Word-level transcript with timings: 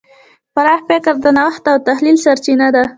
پراخ 0.53 0.81
فکر 0.89 1.13
د 1.23 1.27
نوښت 1.37 1.63
او 1.71 1.77
تخیل 1.87 2.17
سرچینه 2.25 2.67
ده. 2.75 2.83